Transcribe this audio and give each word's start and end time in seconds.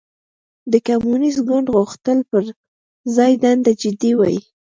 د 0.71 0.73
کمونېست 0.87 1.39
ګوند 1.49 1.67
غوښتنو 1.75 2.23
پر 2.31 2.43
ځای 3.15 3.31
دنده 3.43 3.71
جدي 3.81 4.11
وای. 4.15 4.37